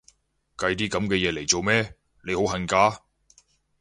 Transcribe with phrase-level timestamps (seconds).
[0.57, 1.93] 計啲噉嘅嘢嚟做咩？，
[2.25, 3.01] 你好恨嫁？